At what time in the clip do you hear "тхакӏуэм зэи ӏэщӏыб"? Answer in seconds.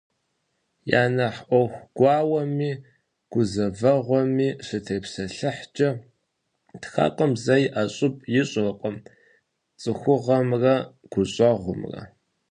6.81-8.15